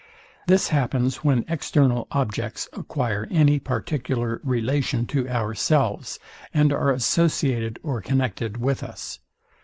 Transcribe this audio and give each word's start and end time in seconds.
This 0.47 0.69
happens 0.69 1.17
when 1.17 1.45
external 1.47 2.07
objects 2.09 2.67
acquire 2.73 3.27
any 3.29 3.59
particular 3.59 4.41
relation 4.43 5.05
to 5.05 5.29
ourselves, 5.29 6.17
and 6.55 6.73
are 6.73 6.89
associated 6.89 7.77
or 7.83 8.01
connected 8.01 8.57
with 8.57 8.81
us. 8.81 9.19